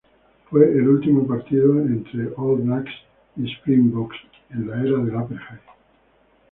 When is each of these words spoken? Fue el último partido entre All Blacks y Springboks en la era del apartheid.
Fue 0.49 0.61
el 0.63 0.89
último 0.89 1.27
partido 1.27 1.75
entre 1.79 2.29
All 2.35 2.59
Blacks 2.61 2.89
y 3.37 3.45
Springboks 3.53 4.17
en 4.49 4.67
la 4.67 4.81
era 4.81 4.97
del 4.97 5.15
apartheid. 5.15 5.59